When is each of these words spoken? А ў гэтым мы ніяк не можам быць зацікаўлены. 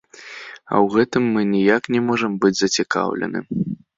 А 0.71 0.75
ў 0.83 0.87
гэтым 0.95 1.23
мы 1.35 1.43
ніяк 1.53 1.83
не 1.97 2.01
можам 2.07 2.31
быць 2.45 2.53
зацікаўлены. 2.61 3.39